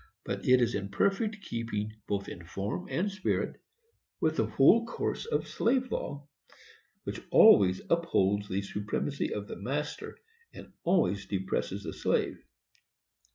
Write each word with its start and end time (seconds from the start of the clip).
But 0.25 0.47
it 0.47 0.61
is 0.63 0.73
in 0.73 0.89
perfect 0.89 1.43
keeping, 1.43 1.93
both 2.07 2.27
in 2.27 2.43
form 2.43 2.87
and 2.89 3.11
spirit, 3.11 3.61
with 4.19 4.35
the 4.35 4.47
whole 4.47 4.83
course 4.87 5.27
of 5.27 5.47
slave 5.47 5.91
law, 5.91 6.27
which 7.03 7.21
always 7.29 7.83
upholds 7.87 8.47
the 8.49 8.63
supremacy 8.63 9.31
of 9.31 9.47
the 9.47 9.57
master, 9.57 10.17
and 10.55 10.73
always 10.83 11.27
depresses 11.27 11.83
the 11.83 11.93
slave. 11.93 12.43